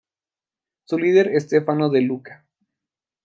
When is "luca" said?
2.01-2.43